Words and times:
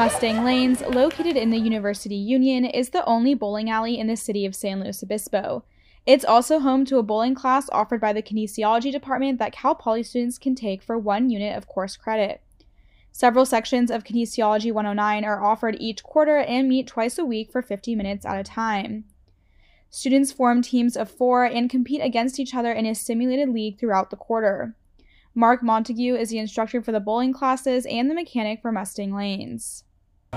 Mustang 0.00 0.44
Lanes, 0.44 0.80
located 0.80 1.36
in 1.36 1.50
the 1.50 1.58
University 1.58 2.14
Union, 2.14 2.64
is 2.64 2.88
the 2.88 3.04
only 3.04 3.34
bowling 3.34 3.68
alley 3.68 3.98
in 3.98 4.06
the 4.06 4.16
city 4.16 4.46
of 4.46 4.54
San 4.54 4.80
Luis 4.80 5.02
Obispo. 5.02 5.62
It's 6.06 6.24
also 6.24 6.58
home 6.58 6.86
to 6.86 6.96
a 6.96 7.02
bowling 7.02 7.34
class 7.34 7.68
offered 7.70 8.00
by 8.00 8.14
the 8.14 8.22
kinesiology 8.22 8.90
department 8.90 9.38
that 9.38 9.52
Cal 9.52 9.74
Poly 9.74 10.02
students 10.02 10.38
can 10.38 10.54
take 10.54 10.82
for 10.82 10.96
one 10.96 11.28
unit 11.28 11.54
of 11.54 11.66
course 11.66 11.98
credit. 11.98 12.40
Several 13.12 13.44
sections 13.44 13.90
of 13.90 14.04
Kinesiology 14.04 14.72
109 14.72 15.22
are 15.22 15.44
offered 15.44 15.76
each 15.78 16.02
quarter 16.02 16.38
and 16.38 16.66
meet 16.66 16.86
twice 16.86 17.18
a 17.18 17.24
week 17.26 17.52
for 17.52 17.60
50 17.60 17.94
minutes 17.94 18.24
at 18.24 18.40
a 18.40 18.42
time. 18.42 19.04
Students 19.90 20.32
form 20.32 20.62
teams 20.62 20.96
of 20.96 21.10
four 21.10 21.44
and 21.44 21.68
compete 21.68 22.00
against 22.00 22.40
each 22.40 22.54
other 22.54 22.72
in 22.72 22.86
a 22.86 22.94
simulated 22.94 23.50
league 23.50 23.78
throughout 23.78 24.08
the 24.08 24.16
quarter. 24.16 24.74
Mark 25.34 25.62
Montague 25.62 26.14
is 26.14 26.30
the 26.30 26.38
instructor 26.38 26.80
for 26.80 26.90
the 26.90 27.00
bowling 27.00 27.34
classes 27.34 27.84
and 27.84 28.08
the 28.08 28.14
mechanic 28.14 28.62
for 28.62 28.72
Mustang 28.72 29.14
Lanes. 29.14 29.84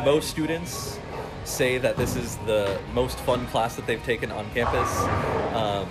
Most 0.04 0.30
students 0.30 1.00
say 1.46 1.78
that 1.78 1.96
this 1.96 2.18
is 2.18 2.36
the 2.46 2.78
most 2.94 3.18
fun 3.20 3.48
class 3.48 3.78
that 3.78 3.88
they've 3.88 4.04
taken 4.04 4.34
on 4.34 4.50
campus. 4.52 5.00
Um, 5.56 5.90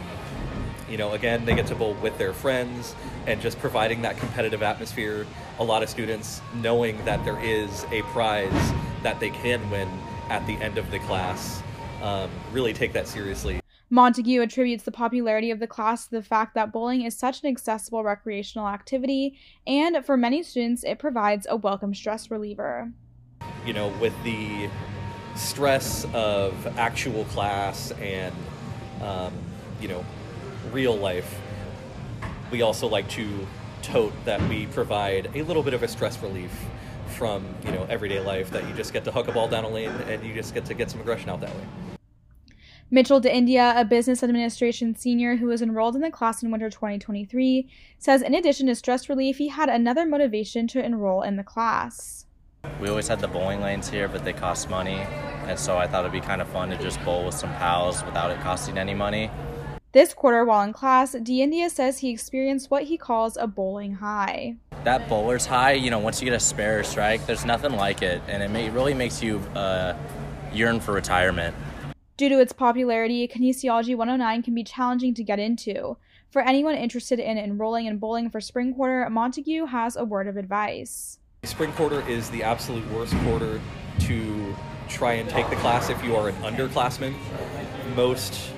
you 0.90 0.98
know, 0.98 1.12
again, 1.12 1.46
they 1.46 1.54
get 1.54 1.66
to 1.68 1.74
bowl 1.74 1.94
with 1.94 2.18
their 2.18 2.34
friends 2.34 2.94
and 3.26 3.40
just 3.40 3.58
providing 3.58 4.02
that 4.02 4.18
competitive 4.18 4.62
atmosphere. 4.62 5.26
A 5.60 5.64
lot 5.64 5.82
of 5.82 5.88
students 5.88 6.42
knowing 6.56 7.02
that 7.06 7.24
there 7.24 7.42
is 7.42 7.86
a 7.90 8.02
prize 8.02 8.72
that 9.02 9.18
they 9.18 9.30
can 9.30 9.70
win 9.70 9.88
at 10.28 10.46
the 10.46 10.54
end 10.56 10.76
of 10.76 10.90
the 10.90 10.98
class 11.00 11.62
um, 12.02 12.28
really 12.52 12.74
take 12.74 12.92
that 12.92 13.08
seriously. 13.08 13.60
Montague 13.88 14.42
attributes 14.42 14.84
the 14.84 14.92
popularity 14.92 15.50
of 15.50 15.58
the 15.58 15.66
class 15.66 16.04
to 16.04 16.10
the 16.10 16.22
fact 16.22 16.54
that 16.54 16.70
bowling 16.70 17.02
is 17.02 17.16
such 17.16 17.42
an 17.42 17.48
accessible 17.48 18.02
recreational 18.02 18.68
activity, 18.68 19.38
and 19.66 20.04
for 20.04 20.18
many 20.18 20.42
students, 20.42 20.84
it 20.84 20.98
provides 20.98 21.46
a 21.48 21.56
welcome 21.56 21.94
stress 21.94 22.30
reliever. 22.30 22.92
You 23.64 23.72
know, 23.72 23.88
with 24.00 24.14
the 24.24 24.68
stress 25.34 26.06
of 26.12 26.66
actual 26.78 27.24
class 27.26 27.92
and, 27.92 28.34
um, 29.02 29.32
you 29.80 29.88
know, 29.88 30.04
real 30.72 30.96
life, 30.96 31.40
we 32.50 32.62
also 32.62 32.86
like 32.88 33.08
to 33.10 33.46
tote 33.82 34.12
that 34.24 34.40
we 34.48 34.66
provide 34.66 35.30
a 35.34 35.42
little 35.42 35.62
bit 35.62 35.74
of 35.74 35.82
a 35.82 35.88
stress 35.88 36.20
relief 36.22 36.52
from, 37.08 37.44
you 37.64 37.72
know, 37.72 37.86
everyday 37.88 38.20
life 38.20 38.50
that 38.50 38.66
you 38.68 38.74
just 38.74 38.92
get 38.92 39.04
to 39.04 39.12
hook 39.12 39.28
a 39.28 39.32
ball 39.32 39.48
down 39.48 39.64
a 39.64 39.68
lane 39.68 39.90
and 39.90 40.24
you 40.24 40.34
just 40.34 40.54
get 40.54 40.64
to 40.66 40.74
get 40.74 40.90
some 40.90 41.00
aggression 41.00 41.28
out 41.30 41.40
that 41.40 41.54
way. 41.54 41.64
Mitchell 42.90 43.20
de 43.20 43.34
India, 43.34 43.72
a 43.74 43.86
business 43.86 44.22
administration 44.22 44.94
senior 44.94 45.36
who 45.36 45.46
was 45.46 45.62
enrolled 45.62 45.96
in 45.96 46.02
the 46.02 46.10
class 46.10 46.42
in 46.42 46.50
winter 46.50 46.68
2023, 46.68 47.66
says 47.98 48.20
in 48.20 48.34
addition 48.34 48.66
to 48.66 48.74
stress 48.74 49.08
relief, 49.08 49.38
he 49.38 49.48
had 49.48 49.70
another 49.70 50.04
motivation 50.04 50.66
to 50.68 50.84
enroll 50.84 51.22
in 51.22 51.36
the 51.36 51.42
class. 51.42 52.26
We 52.82 52.88
always 52.88 53.06
had 53.06 53.20
the 53.20 53.28
bowling 53.28 53.60
lanes 53.60 53.88
here, 53.88 54.08
but 54.08 54.24
they 54.24 54.32
cost 54.32 54.68
money, 54.68 55.00
and 55.46 55.58
so 55.58 55.78
I 55.78 55.86
thought 55.86 56.00
it'd 56.00 56.12
be 56.12 56.20
kind 56.20 56.40
of 56.40 56.48
fun 56.48 56.68
to 56.70 56.76
just 56.78 57.00
bowl 57.04 57.24
with 57.24 57.34
some 57.34 57.52
pals 57.54 58.04
without 58.04 58.30
it 58.30 58.40
costing 58.40 58.76
any 58.76 58.92
money. 58.92 59.30
This 59.92 60.14
quarter, 60.14 60.44
while 60.44 60.62
in 60.62 60.72
class, 60.72 61.12
de 61.12 61.42
India 61.42 61.70
says 61.70 61.98
he 61.98 62.10
experienced 62.10 62.70
what 62.70 62.84
he 62.84 62.96
calls 62.96 63.36
a 63.36 63.46
bowling 63.46 63.94
high. 63.94 64.56
That 64.84 65.08
bowler's 65.08 65.46
high, 65.46 65.72
you 65.72 65.90
know, 65.90 65.98
once 65.98 66.20
you 66.20 66.24
get 66.24 66.34
a 66.34 66.40
spare 66.40 66.82
strike, 66.82 67.24
there's 67.26 67.44
nothing 67.44 67.72
like 67.76 68.02
it, 68.02 68.22
and 68.26 68.42
it 68.42 68.50
may, 68.50 68.70
really 68.70 68.94
makes 68.94 69.22
you 69.22 69.38
uh, 69.54 69.94
yearn 70.52 70.80
for 70.80 70.92
retirement. 70.92 71.54
Due 72.16 72.28
to 72.28 72.40
its 72.40 72.52
popularity, 72.52 73.28
Kinesiology 73.28 73.96
109 73.96 74.42
can 74.42 74.54
be 74.54 74.64
challenging 74.64 75.14
to 75.14 75.22
get 75.22 75.38
into. 75.38 75.96
For 76.30 76.42
anyone 76.42 76.74
interested 76.74 77.18
in 77.18 77.38
enrolling 77.38 77.86
in 77.86 77.98
bowling 77.98 78.30
for 78.30 78.40
spring 78.40 78.74
quarter, 78.74 79.08
Montague 79.10 79.66
has 79.66 79.94
a 79.94 80.04
word 80.04 80.26
of 80.26 80.36
advice. 80.36 81.18
Spring 81.44 81.72
quarter 81.72 82.08
is 82.08 82.30
the 82.30 82.44
absolute 82.44 82.88
worst 82.92 83.16
quarter 83.24 83.60
to 83.98 84.54
try 84.88 85.14
and 85.14 85.28
take 85.28 85.50
the 85.50 85.56
class 85.56 85.90
if 85.90 86.00
you 86.04 86.14
are 86.14 86.28
an 86.28 86.36
underclassman. 86.36 87.12
Most 87.96 88.52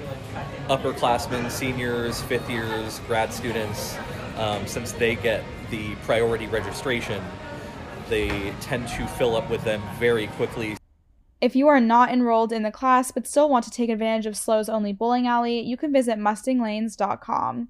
upperclassmen, 0.68 1.50
seniors, 1.50 2.20
fifth 2.20 2.50
years, 2.50 3.00
grad 3.06 3.32
students, 3.32 3.96
um, 4.36 4.66
since 4.66 4.92
they 4.92 5.14
get 5.14 5.42
the 5.70 5.94
priority 6.04 6.46
registration, 6.46 7.24
they 8.10 8.52
tend 8.60 8.86
to 8.88 9.06
fill 9.06 9.34
up 9.34 9.48
with 9.48 9.64
them 9.64 9.82
very 9.98 10.26
quickly. 10.26 10.76
If 11.40 11.56
you 11.56 11.68
are 11.68 11.80
not 11.80 12.10
enrolled 12.10 12.52
in 12.52 12.64
the 12.64 12.70
class 12.70 13.10
but 13.10 13.26
still 13.26 13.48
want 13.48 13.64
to 13.64 13.70
take 13.70 13.88
advantage 13.88 14.26
of 14.26 14.34
SLO's 14.34 14.68
only 14.68 14.92
bowling 14.92 15.26
alley, 15.26 15.58
you 15.58 15.78
can 15.78 15.90
visit 15.90 16.18
mustanglanes.com. 16.18 17.68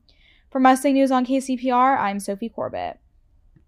For 0.50 0.58
Mustang 0.58 0.94
News 0.94 1.12
on 1.12 1.24
KCPR, 1.24 2.00
I'm 2.00 2.19
Sophie 2.19 2.48
Corbett. 2.48 2.98